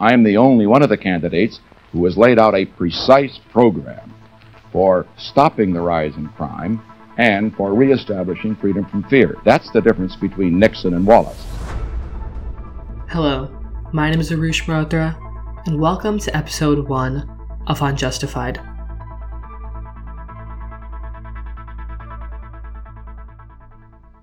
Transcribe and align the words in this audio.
I 0.00 0.12
am 0.12 0.22
the 0.22 0.36
only 0.36 0.68
one 0.68 0.84
of 0.84 0.90
the 0.90 0.96
candidates 0.96 1.58
who 1.90 2.04
has 2.04 2.16
laid 2.16 2.38
out 2.38 2.54
a 2.54 2.64
precise 2.64 3.40
program 3.50 4.14
for 4.70 5.04
stopping 5.16 5.72
the 5.72 5.80
rise 5.80 6.14
in 6.14 6.28
crime 6.28 6.80
and 7.16 7.52
for 7.56 7.74
reestablishing 7.74 8.54
freedom 8.54 8.84
from 8.84 9.02
fear. 9.08 9.34
That's 9.44 9.68
the 9.72 9.80
difference 9.80 10.14
between 10.14 10.56
Nixon 10.56 10.94
and 10.94 11.04
Wallace. 11.04 11.44
Hello, 13.08 13.50
my 13.92 14.08
name 14.08 14.20
is 14.20 14.30
Arush 14.30 14.66
Malhotra, 14.66 15.18
and 15.66 15.80
welcome 15.80 16.20
to 16.20 16.36
episode 16.36 16.88
1 16.88 17.64
of 17.66 17.82
Unjustified. 17.82 18.60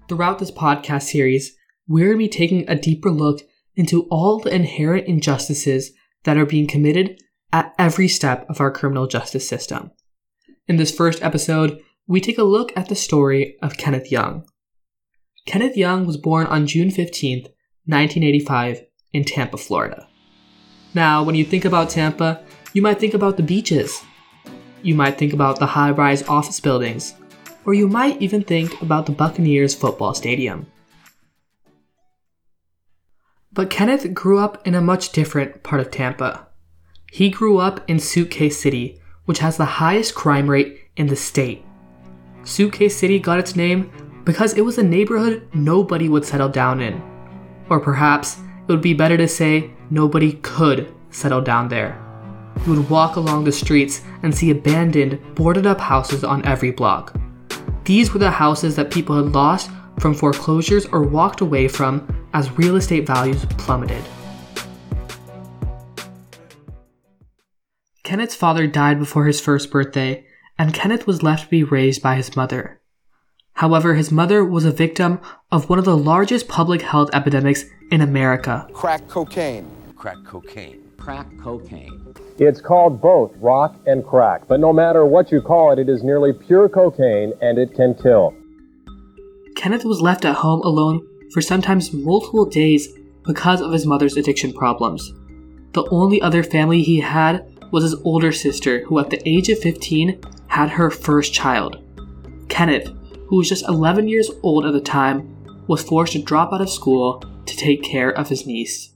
Throughout 0.07 0.39
this 0.39 0.51
podcast 0.51 1.03
series, 1.03 1.57
we're 1.85 2.05
going 2.05 2.17
to 2.17 2.17
be 2.19 2.29
taking 2.29 2.63
a 2.69 2.75
deeper 2.75 3.11
look 3.11 3.41
into 3.75 4.03
all 4.11 4.39
the 4.39 4.53
inherent 4.53 5.07
injustices 5.07 5.91
that 6.23 6.37
are 6.37 6.45
being 6.45 6.67
committed 6.67 7.19
at 7.51 7.73
every 7.77 8.07
step 8.07 8.45
of 8.49 8.59
our 8.59 8.71
criminal 8.71 9.07
justice 9.07 9.47
system. 9.47 9.91
In 10.67 10.77
this 10.77 10.95
first 10.95 11.21
episode, 11.23 11.81
we 12.07 12.19
take 12.19 12.37
a 12.37 12.43
look 12.43 12.71
at 12.75 12.89
the 12.89 12.95
story 12.95 13.57
of 13.61 13.77
Kenneth 13.77 14.11
Young. 14.11 14.45
Kenneth 15.45 15.77
Young 15.77 16.05
was 16.05 16.17
born 16.17 16.47
on 16.47 16.67
June 16.67 16.89
15, 16.89 17.43
1985, 17.85 18.81
in 19.13 19.23
Tampa, 19.23 19.57
Florida. 19.57 20.07
Now, 20.93 21.23
when 21.23 21.35
you 21.35 21.45
think 21.45 21.65
about 21.65 21.89
Tampa, 21.89 22.43
you 22.73 22.81
might 22.81 22.99
think 22.99 23.13
about 23.13 23.37
the 23.37 23.43
beaches. 23.43 24.03
You 24.81 24.95
might 24.95 25.17
think 25.17 25.33
about 25.33 25.59
the 25.59 25.65
high 25.65 25.91
rise 25.91 26.23
office 26.23 26.59
buildings. 26.59 27.15
Or 27.65 27.73
you 27.73 27.87
might 27.87 28.21
even 28.21 28.43
think 28.43 28.81
about 28.81 29.05
the 29.05 29.11
Buccaneers 29.11 29.73
football 29.73 30.13
stadium. 30.13 30.67
But 33.55 33.69
Kenneth 33.69 34.13
grew 34.13 34.37
up 34.37 34.67
in 34.67 34.75
a 34.75 34.81
much 34.81 35.13
different 35.13 35.63
part 35.63 35.79
of 35.79 35.89
Tampa. 35.89 36.45
He 37.09 37.29
grew 37.29 37.57
up 37.57 37.89
in 37.89 37.99
Suitcase 37.99 38.59
City, 38.59 38.99
which 39.23 39.39
has 39.39 39.55
the 39.55 39.79
highest 39.79 40.13
crime 40.13 40.49
rate 40.49 40.81
in 40.97 41.07
the 41.07 41.15
state. 41.15 41.63
Suitcase 42.43 42.97
City 42.97 43.17
got 43.17 43.39
its 43.39 43.55
name 43.55 43.89
because 44.25 44.55
it 44.55 44.65
was 44.65 44.77
a 44.77 44.83
neighborhood 44.83 45.47
nobody 45.53 46.09
would 46.09 46.25
settle 46.25 46.49
down 46.49 46.81
in. 46.81 47.01
Or 47.69 47.79
perhaps 47.79 48.39
it 48.67 48.71
would 48.73 48.81
be 48.81 48.93
better 48.93 49.15
to 49.15 49.27
say 49.27 49.71
nobody 49.89 50.33
could 50.33 50.93
settle 51.09 51.41
down 51.41 51.69
there. 51.69 51.97
You 52.65 52.73
would 52.73 52.89
walk 52.89 53.15
along 53.15 53.45
the 53.45 53.53
streets 53.53 54.01
and 54.21 54.35
see 54.35 54.51
abandoned, 54.51 55.17
boarded 55.33 55.65
up 55.65 55.79
houses 55.79 56.25
on 56.25 56.45
every 56.45 56.71
block. 56.71 57.15
These 57.85 58.11
were 58.11 58.19
the 58.19 58.31
houses 58.31 58.75
that 58.75 58.91
people 58.91 59.15
had 59.15 59.33
lost 59.33 59.71
from 59.99 60.13
foreclosures 60.13 60.87
or 60.87 61.03
walked 61.03 61.39
away 61.39 61.69
from 61.69 62.24
as 62.35 62.51
real 62.57 62.75
estate 62.75 63.07
values 63.07 63.45
plummeted. 63.57 64.03
Kenneth's 68.03 68.35
father 68.35 68.67
died 68.67 68.99
before 68.99 69.25
his 69.25 69.39
first 69.39 69.71
birthday, 69.71 70.25
and 70.59 70.73
Kenneth 70.73 71.07
was 71.07 71.23
left 71.23 71.45
to 71.45 71.49
be 71.49 71.63
raised 71.63 72.03
by 72.03 72.15
his 72.15 72.35
mother. 72.35 72.81
However, 73.53 73.95
his 73.95 74.11
mother 74.11 74.43
was 74.43 74.65
a 74.65 74.71
victim 74.71 75.21
of 75.49 75.69
one 75.69 75.79
of 75.79 75.85
the 75.85 75.97
largest 75.97 76.49
public 76.49 76.81
health 76.81 77.09
epidemics 77.13 77.63
in 77.89 78.01
America 78.01 78.67
crack 78.73 79.07
cocaine. 79.07 79.65
Crack 79.95 80.17
cocaine. 80.25 80.81
Crack 80.97 81.27
cocaine. 81.39 82.13
It's 82.37 82.59
called 82.59 83.01
both 83.01 83.31
rock 83.37 83.75
and 83.85 84.05
crack, 84.05 84.45
but 84.49 84.59
no 84.59 84.73
matter 84.73 85.05
what 85.05 85.31
you 85.31 85.41
call 85.41 85.71
it, 85.71 85.79
it 85.79 85.87
is 85.87 86.03
nearly 86.03 86.33
pure 86.33 86.67
cocaine 86.67 87.31
and 87.41 87.57
it 87.57 87.73
can 87.75 87.95
kill. 87.95 88.35
Kenneth 89.55 89.85
was 89.85 90.01
left 90.01 90.25
at 90.25 90.35
home 90.35 90.59
alone 90.61 91.07
for 91.35 91.41
sometimes 91.41 91.91
multiple 91.91 92.45
days 92.45 92.87
because 93.25 93.59
of 93.59 93.73
his 93.73 93.85
mother's 93.85 94.15
addiction 94.15 94.53
problems. 94.53 95.11
The 95.73 95.85
only 95.91 96.21
other 96.21 96.43
family 96.43 96.81
he 96.81 97.01
had 97.01 97.45
was 97.73 97.83
his 97.83 98.01
older 98.05 98.31
sister, 98.31 98.85
who 98.85 98.99
at 98.99 99.09
the 99.09 99.21
age 99.27 99.49
of 99.49 99.59
15 99.59 100.21
had 100.47 100.69
her 100.69 100.89
first 100.89 101.33
child. 101.33 101.83
Kenneth, 102.47 102.89
who 103.27 103.35
was 103.35 103.49
just 103.49 103.67
11 103.67 104.07
years 104.07 104.31
old 104.43 104.65
at 104.65 104.71
the 104.71 104.79
time, 104.79 105.65
was 105.67 105.83
forced 105.83 106.13
to 106.13 106.23
drop 106.23 106.53
out 106.53 106.61
of 106.61 106.69
school 106.69 107.21
to 107.45 107.57
take 107.57 107.83
care 107.83 108.11
of 108.11 108.29
his 108.29 108.47
niece. 108.47 108.93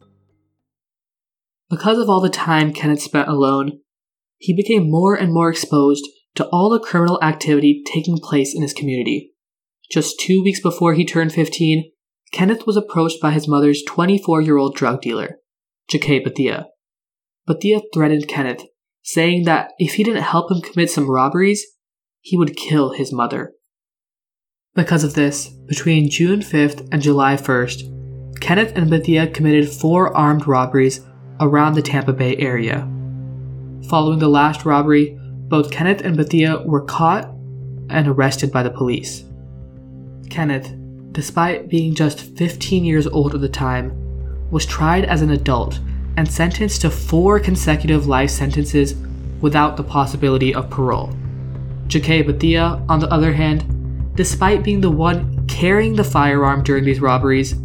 Because 1.69 1.99
of 1.99 2.09
all 2.09 2.21
the 2.21 2.29
time 2.29 2.71
Kenneth 2.71 3.01
spent 3.01 3.27
alone, 3.27 3.81
he 4.37 4.55
became 4.55 4.89
more 4.89 5.13
and 5.13 5.33
more 5.33 5.49
exposed 5.49 6.07
to 6.35 6.47
all 6.53 6.69
the 6.69 6.79
criminal 6.79 7.21
activity 7.21 7.83
taking 7.85 8.17
place 8.17 8.55
in 8.55 8.61
his 8.61 8.71
community. 8.71 9.33
Just 9.91 10.21
two 10.21 10.41
weeks 10.41 10.61
before 10.61 10.93
he 10.93 11.03
turned 11.03 11.33
15, 11.33 11.91
Kenneth 12.31 12.65
was 12.67 12.77
approached 12.77 13.21
by 13.21 13.31
his 13.31 13.47
mother's 13.47 13.83
24 13.83 14.41
year 14.41 14.57
old 14.57 14.75
drug 14.75 15.01
dealer, 15.01 15.39
Jakay 15.91 16.23
Bethea. 16.23 16.67
Bethea 17.47 17.81
threatened 17.93 18.27
Kenneth, 18.27 18.65
saying 19.03 19.45
that 19.45 19.71
if 19.79 19.95
he 19.95 20.03
didn't 20.03 20.23
help 20.23 20.51
him 20.51 20.61
commit 20.61 20.91
some 20.91 21.09
robberies, 21.09 21.65
he 22.21 22.37
would 22.37 22.55
kill 22.55 22.93
his 22.93 23.11
mother. 23.11 23.53
Because 24.75 25.03
of 25.03 25.15
this, 25.15 25.49
between 25.67 26.09
June 26.09 26.41
5th 26.41 26.87
and 26.91 27.01
July 27.01 27.35
1st, 27.35 28.39
Kenneth 28.39 28.73
and 28.75 28.89
Bethea 28.89 29.27
committed 29.27 29.67
four 29.67 30.15
armed 30.15 30.47
robberies 30.47 31.01
around 31.39 31.73
the 31.73 31.81
Tampa 31.81 32.13
Bay 32.13 32.37
area. 32.37 32.87
Following 33.89 34.19
the 34.19 34.29
last 34.29 34.65
robbery, 34.65 35.17
both 35.47 35.71
Kenneth 35.71 36.01
and 36.01 36.15
Bethea 36.15 36.61
were 36.65 36.85
caught 36.85 37.25
and 37.89 38.07
arrested 38.07 38.51
by 38.51 38.61
the 38.61 38.69
police. 38.69 39.23
Kenneth, 40.29 40.71
despite 41.11 41.69
being 41.69 41.93
just 41.95 42.21
15 42.37 42.85
years 42.85 43.07
old 43.07 43.35
at 43.35 43.41
the 43.41 43.49
time, 43.49 43.91
was 44.51 44.65
tried 44.65 45.05
as 45.05 45.21
an 45.21 45.31
adult 45.31 45.79
and 46.17 46.29
sentenced 46.29 46.81
to 46.81 46.89
four 46.89 47.39
consecutive 47.39 48.07
life 48.07 48.29
sentences 48.29 48.95
without 49.41 49.77
the 49.77 49.83
possibility 49.83 50.53
of 50.53 50.69
parole. 50.69 51.13
Jakay 51.87 52.25
Bethea, 52.25 52.83
on 52.89 52.99
the 52.99 53.11
other 53.11 53.33
hand, 53.33 53.65
despite 54.15 54.63
being 54.63 54.81
the 54.81 54.91
one 54.91 55.47
carrying 55.47 55.95
the 55.95 56.03
firearm 56.03 56.63
during 56.63 56.83
these 56.83 56.99
robberies, 56.99 57.55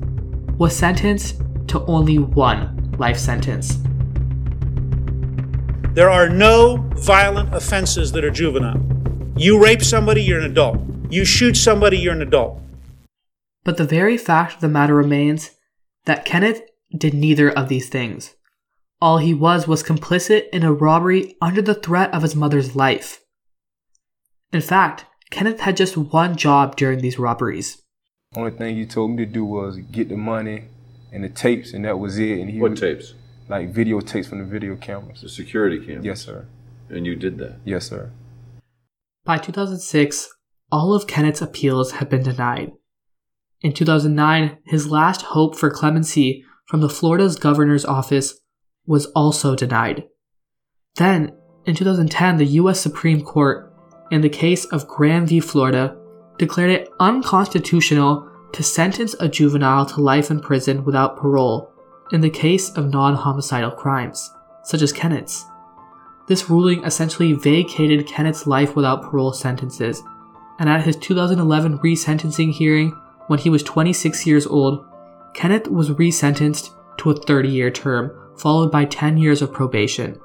was 0.56 0.74
sentenced 0.74 1.42
to 1.66 1.84
only 1.86 2.18
one 2.18 2.94
life 2.98 3.18
sentence. 3.18 3.78
There 5.94 6.10
are 6.10 6.28
no 6.28 6.88
violent 6.96 7.54
offenses 7.54 8.12
that 8.12 8.24
are 8.24 8.30
juvenile. 8.30 8.80
You 9.36 9.62
rape 9.62 9.82
somebody, 9.82 10.22
you're 10.22 10.40
an 10.40 10.50
adult. 10.50 10.78
You 11.10 11.24
shoot 11.24 11.56
somebody, 11.56 11.98
you're 11.98 12.14
an 12.14 12.22
adult. 12.22 12.60
But 13.64 13.76
the 13.78 13.84
very 13.84 14.16
fact 14.16 14.56
of 14.56 14.60
the 14.60 14.68
matter 14.68 14.94
remains 14.94 15.50
that 16.04 16.24
Kenneth 16.24 16.62
did 16.96 17.14
neither 17.14 17.50
of 17.50 17.68
these 17.68 17.88
things. 17.88 18.34
All 19.00 19.18
he 19.18 19.34
was 19.34 19.66
was 19.66 19.82
complicit 19.82 20.48
in 20.52 20.62
a 20.62 20.72
robbery 20.72 21.34
under 21.40 21.60
the 21.62 21.74
threat 21.74 22.12
of 22.14 22.22
his 22.22 22.36
mother's 22.36 22.76
life. 22.76 23.20
In 24.52 24.60
fact, 24.60 25.06
Kenneth 25.30 25.60
had 25.60 25.76
just 25.76 25.96
one 25.96 26.36
job 26.36 26.76
during 26.76 27.00
these 27.00 27.18
robberies. 27.18 27.82
Only 28.36 28.50
thing 28.52 28.76
he 28.76 28.86
told 28.86 29.12
me 29.12 29.24
to 29.24 29.26
do 29.26 29.44
was 29.44 29.78
get 29.90 30.08
the 30.08 30.16
money 30.16 30.64
and 31.12 31.24
the 31.24 31.28
tapes, 31.28 31.72
and 31.72 31.84
that 31.84 31.98
was 31.98 32.18
it. 32.18 32.38
And 32.38 32.50
he 32.50 32.60
What 32.60 32.72
was- 32.72 32.80
tapes? 32.80 33.14
Like 33.48 33.74
videotapes 33.74 34.26
from 34.26 34.38
the 34.38 34.44
video 34.44 34.74
cameras. 34.76 35.20
The 35.20 35.28
security 35.28 35.78
cameras. 35.78 36.04
Yes, 36.06 36.20
sir. 36.22 36.46
And 36.88 37.04
you 37.04 37.14
did 37.14 37.36
that. 37.38 37.56
Yes, 37.64 37.88
sir. 37.88 38.10
By 39.24 39.36
2006, 39.38 40.28
all 40.72 40.94
of 40.94 41.06
Kenneth's 41.06 41.42
appeals 41.42 41.92
had 41.92 42.08
been 42.08 42.22
denied. 42.22 42.72
In 43.64 43.72
2009, 43.72 44.58
his 44.66 44.88
last 44.88 45.22
hope 45.22 45.56
for 45.56 45.70
clemency 45.70 46.44
from 46.66 46.82
the 46.82 46.88
Florida's 46.90 47.36
governor's 47.36 47.86
office 47.86 48.38
was 48.86 49.06
also 49.16 49.56
denied. 49.56 50.04
Then, 50.96 51.34
in 51.64 51.74
2010, 51.74 52.36
the 52.36 52.60
US 52.60 52.78
Supreme 52.78 53.22
Court, 53.22 53.72
in 54.10 54.20
the 54.20 54.28
case 54.28 54.66
of 54.66 54.86
Graham 54.86 55.26
v. 55.26 55.40
Florida, 55.40 55.96
declared 56.36 56.72
it 56.72 56.90
unconstitutional 57.00 58.30
to 58.52 58.62
sentence 58.62 59.16
a 59.18 59.30
juvenile 59.30 59.86
to 59.86 60.02
life 60.02 60.30
in 60.30 60.40
prison 60.40 60.84
without 60.84 61.16
parole 61.16 61.72
in 62.12 62.20
the 62.20 62.28
case 62.28 62.68
of 62.76 62.92
non 62.92 63.14
homicidal 63.14 63.70
crimes, 63.70 64.30
such 64.62 64.82
as 64.82 64.92
Kenneth's. 64.92 65.46
This 66.28 66.50
ruling 66.50 66.84
essentially 66.84 67.32
vacated 67.32 68.06
Kenneth's 68.06 68.46
life 68.46 68.76
without 68.76 69.04
parole 69.04 69.32
sentences, 69.32 70.02
and 70.58 70.68
at 70.68 70.84
his 70.84 70.96
2011 70.96 71.78
resentencing 71.78 72.52
hearing, 72.52 72.92
when 73.26 73.38
he 73.38 73.50
was 73.50 73.62
26 73.62 74.26
years 74.26 74.46
old, 74.46 74.84
Kenneth 75.34 75.68
was 75.68 75.90
resentenced 75.90 76.70
to 76.98 77.10
a 77.10 77.16
30 77.16 77.48
year 77.48 77.70
term, 77.70 78.12
followed 78.36 78.70
by 78.70 78.84
10 78.84 79.16
years 79.18 79.42
of 79.42 79.52
probation. 79.52 80.20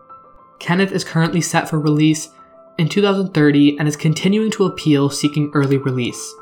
Kenneth 0.59 0.91
is 0.91 1.03
currently 1.03 1.41
set 1.41 1.69
for 1.69 1.79
release 1.79 2.29
in 2.77 2.87
2030 2.87 3.77
and 3.79 3.87
is 3.87 3.95
continuing 3.95 4.51
to 4.51 4.65
appeal 4.65 5.09
seeking 5.09 5.51
early 5.53 5.77
release. 5.77 6.33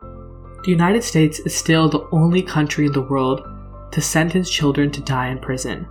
The 0.00 0.70
United 0.70 1.04
States 1.04 1.38
is 1.40 1.54
still 1.54 1.88
the 1.88 2.06
only 2.12 2.42
country 2.42 2.86
in 2.86 2.92
the 2.92 3.02
world 3.02 3.46
to 3.92 4.00
sentence 4.00 4.50
children 4.50 4.90
to 4.90 5.00
die 5.00 5.28
in 5.28 5.38
prison. 5.38 5.86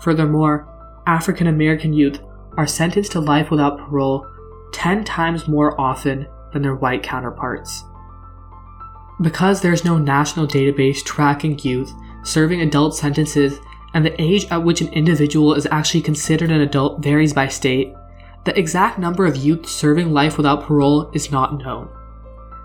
Furthermore, 0.00 0.68
African 1.06 1.46
American 1.46 1.92
youth 1.92 2.20
are 2.56 2.66
sentenced 2.66 3.12
to 3.12 3.20
life 3.20 3.50
without 3.50 3.78
parole 3.78 4.26
10 4.72 5.04
times 5.04 5.48
more 5.48 5.80
often 5.80 6.26
than 6.52 6.62
their 6.62 6.74
white 6.74 7.02
counterparts. 7.02 7.84
Because 9.20 9.60
there's 9.60 9.84
no 9.84 9.98
national 9.98 10.46
database 10.46 11.04
tracking 11.04 11.58
youth 11.60 11.92
serving 12.24 12.62
adult 12.62 12.96
sentences 12.96 13.60
and 13.92 14.04
the 14.04 14.20
age 14.20 14.46
at 14.50 14.64
which 14.64 14.80
an 14.80 14.92
individual 14.92 15.54
is 15.54 15.68
actually 15.70 16.02
considered 16.02 16.50
an 16.50 16.62
adult 16.62 17.00
varies 17.00 17.32
by 17.32 17.46
state, 17.46 17.94
the 18.44 18.58
exact 18.58 18.98
number 18.98 19.24
of 19.24 19.36
youth 19.36 19.68
serving 19.68 20.12
life 20.12 20.36
without 20.36 20.64
parole 20.64 21.10
is 21.12 21.30
not 21.30 21.58
known. 21.58 21.88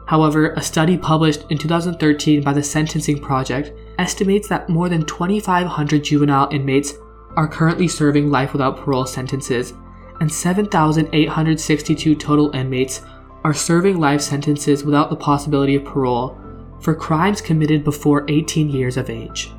However, 0.07 0.53
a 0.53 0.61
study 0.61 0.97
published 0.97 1.45
in 1.51 1.57
2013 1.59 2.41
by 2.41 2.51
the 2.51 2.63
Sentencing 2.63 3.21
Project 3.21 3.71
estimates 3.99 4.47
that 4.47 4.67
more 4.67 4.89
than 4.89 5.05
2,500 5.05 6.03
juvenile 6.03 6.49
inmates 6.51 6.95
are 7.35 7.47
currently 7.47 7.87
serving 7.87 8.31
life 8.31 8.51
without 8.51 8.77
parole 8.77 9.05
sentences, 9.05 9.73
and 10.19 10.31
7,862 10.31 12.15
total 12.15 12.53
inmates 12.55 13.01
are 13.43 13.53
serving 13.53 13.99
life 13.99 14.21
sentences 14.21 14.83
without 14.83 15.09
the 15.09 15.15
possibility 15.15 15.75
of 15.75 15.85
parole 15.85 16.37
for 16.81 16.95
crimes 16.95 17.41
committed 17.41 17.83
before 17.83 18.25
18 18.29 18.69
years 18.69 18.97
of 18.97 19.09
age. 19.09 19.51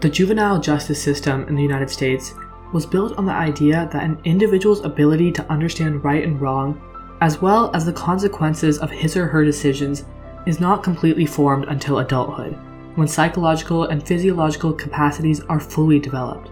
The 0.00 0.08
juvenile 0.08 0.60
justice 0.60 1.02
system 1.02 1.48
in 1.48 1.54
the 1.54 1.62
United 1.62 1.90
States 1.90 2.34
was 2.72 2.86
built 2.86 3.16
on 3.16 3.24
the 3.24 3.32
idea 3.32 3.88
that 3.92 4.02
an 4.02 4.18
individual's 4.24 4.84
ability 4.84 5.32
to 5.32 5.50
understand 5.50 6.04
right 6.04 6.24
and 6.24 6.40
wrong 6.40 6.80
as 7.20 7.40
well 7.40 7.70
as 7.74 7.86
the 7.86 7.92
consequences 7.92 8.78
of 8.78 8.90
his 8.90 9.16
or 9.16 9.26
her 9.26 9.44
decisions, 9.44 10.04
is 10.46 10.60
not 10.60 10.82
completely 10.82 11.24
formed 11.24 11.64
until 11.68 12.00
adulthood, 12.00 12.52
when 12.96 13.08
psychological 13.08 13.84
and 13.84 14.06
physiological 14.06 14.72
capacities 14.72 15.40
are 15.48 15.60
fully 15.60 15.98
developed. 15.98 16.50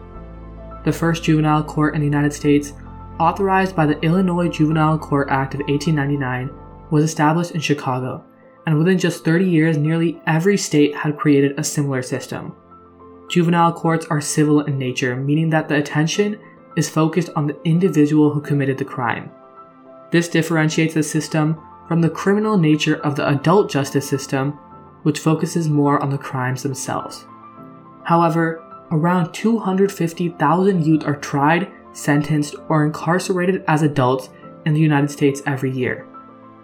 The 0.84 0.93
first 0.93 1.25
juvenile 1.25 1.62
court 1.62 1.94
in 1.94 2.00
the 2.00 2.06
United 2.06 2.32
States, 2.32 2.72
authorized 3.18 3.76
by 3.76 3.86
the 3.86 4.00
Illinois 4.00 4.48
Juvenile 4.48 4.98
Court 4.98 5.28
Act 5.30 5.54
of 5.54 5.60
1899, 5.60 6.50
was 6.90 7.04
established 7.04 7.52
in 7.52 7.60
Chicago, 7.60 8.24
and 8.66 8.78
within 8.78 8.98
just 8.98 9.24
30 9.24 9.44
years, 9.44 9.76
nearly 9.78 10.20
every 10.26 10.56
state 10.56 10.94
had 10.94 11.16
created 11.16 11.58
a 11.58 11.64
similar 11.64 12.02
system. 12.02 12.54
Juvenile 13.28 13.72
courts 13.72 14.06
are 14.10 14.20
civil 14.20 14.60
in 14.60 14.78
nature, 14.78 15.16
meaning 15.16 15.50
that 15.50 15.68
the 15.68 15.76
attention 15.76 16.38
is 16.76 16.90
focused 16.90 17.30
on 17.34 17.46
the 17.46 17.60
individual 17.64 18.30
who 18.30 18.40
committed 18.40 18.78
the 18.78 18.84
crime. 18.84 19.30
This 20.10 20.28
differentiates 20.28 20.94
the 20.94 21.02
system 21.02 21.58
from 21.88 22.00
the 22.00 22.10
criminal 22.10 22.58
nature 22.58 22.96
of 22.96 23.16
the 23.16 23.28
adult 23.28 23.70
justice 23.70 24.08
system, 24.08 24.52
which 25.02 25.18
focuses 25.18 25.68
more 25.68 26.02
on 26.02 26.10
the 26.10 26.18
crimes 26.18 26.62
themselves. 26.62 27.24
However, 28.04 28.62
around 28.90 29.32
250,000 29.32 30.84
youth 30.84 31.04
are 31.04 31.16
tried, 31.16 31.72
sentenced, 31.92 32.56
or 32.68 32.84
incarcerated 32.84 33.64
as 33.68 33.82
adults 33.82 34.28
in 34.66 34.74
the 34.74 34.80
United 34.80 35.10
States 35.10 35.42
every 35.46 35.70
year. 35.70 36.06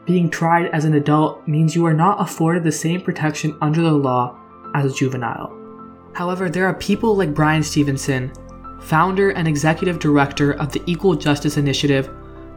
Being 0.06 0.30
tried 0.30 0.66
as 0.66 0.84
an 0.84 0.94
adult 0.94 1.46
means 1.46 1.74
you 1.74 1.84
are 1.84 1.94
not 1.94 2.20
afforded 2.20 2.64
the 2.64 2.72
same 2.72 3.00
protection 3.00 3.56
under 3.60 3.82
the 3.82 3.92
law 3.92 4.38
as 4.74 4.90
a 4.90 4.94
juvenile. 4.94 5.54
However, 6.14 6.48
there 6.48 6.66
are 6.66 6.74
people 6.74 7.16
like 7.16 7.34
Bryan 7.34 7.62
Stevenson, 7.62 8.32
founder 8.80 9.30
and 9.30 9.46
executive 9.46 9.98
director 9.98 10.52
of 10.52 10.72
the 10.72 10.82
Equal 10.86 11.14
Justice 11.14 11.56
Initiative, 11.56 12.10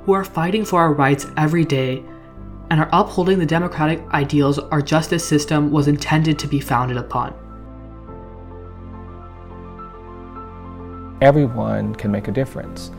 who 0.05 0.13
are 0.13 0.23
fighting 0.23 0.65
for 0.65 0.79
our 0.79 0.93
rights 0.93 1.27
every 1.37 1.65
day 1.65 2.03
and 2.69 2.79
are 2.79 2.89
upholding 2.93 3.37
the 3.37 3.45
democratic 3.45 4.01
ideals 4.13 4.57
our 4.57 4.81
justice 4.81 5.27
system 5.27 5.71
was 5.71 5.89
intended 5.89 6.39
to 6.39 6.47
be 6.47 6.59
founded 6.59 6.97
upon. 6.97 7.35
Everyone 11.21 11.93
can 11.95 12.11
make 12.11 12.27
a 12.27 12.31
difference. 12.31 12.91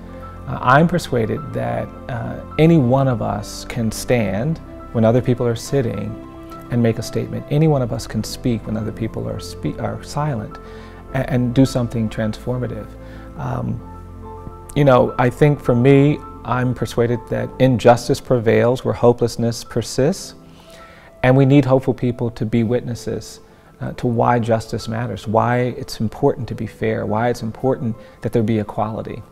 Uh, 0.46 0.58
I'm 0.60 0.86
persuaded 0.86 1.40
that 1.52 1.88
uh, 2.08 2.40
any 2.58 2.78
one 2.78 3.08
of 3.08 3.20
us 3.20 3.64
can 3.64 3.90
stand 3.90 4.58
when 4.92 5.04
other 5.04 5.20
people 5.20 5.46
are 5.46 5.56
sitting 5.56 6.14
and 6.70 6.82
make 6.82 6.98
a 6.98 7.02
statement. 7.02 7.44
Any 7.50 7.68
one 7.68 7.82
of 7.82 7.92
us 7.92 8.06
can 8.06 8.22
speak 8.22 8.64
when 8.66 8.76
other 8.76 8.92
people 8.92 9.28
are, 9.28 9.40
are 9.80 10.02
silent 10.04 10.58
and, 11.14 11.28
and 11.28 11.54
do 11.54 11.66
something 11.66 12.08
transformative. 12.08 12.86
Um, 13.38 13.80
you 14.76 14.84
know, 14.84 15.14
I 15.18 15.28
think 15.28 15.60
for 15.60 15.74
me, 15.74 16.18
I'm 16.44 16.74
persuaded 16.74 17.20
that 17.28 17.50
injustice 17.58 18.20
prevails 18.20 18.84
where 18.84 18.94
hopelessness 18.94 19.64
persists, 19.64 20.34
and 21.22 21.36
we 21.36 21.44
need 21.44 21.64
hopeful 21.64 21.94
people 21.94 22.30
to 22.32 22.46
be 22.46 22.62
witnesses 22.62 23.40
uh, 23.82 23.92
to 23.94 24.06
why 24.06 24.38
justice 24.38 24.86
matters, 24.88 25.26
why 25.26 25.58
it's 25.58 26.00
important 26.00 26.48
to 26.48 26.54
be 26.54 26.66
fair, 26.66 27.04
why 27.04 27.28
it's 27.28 27.42
important 27.42 27.96
that 28.20 28.32
there 28.32 28.42
be 28.42 28.58
equality. 28.58 29.22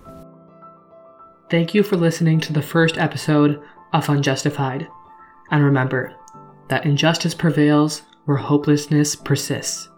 Thank 1.51 1.75
you 1.75 1.83
for 1.83 1.97
listening 1.97 2.41
to 2.41 2.53
the 2.53 2.63
first 2.63 2.99
episode 2.99 3.63
of 3.93 4.09
Unjustified. 4.09 4.89
And 5.51 5.65
remember 5.65 6.15
that 6.69 6.87
injustice 6.87 7.35
prevails 7.35 8.03
where 8.25 8.37
hopelessness 8.37 9.17
persists. 9.17 9.90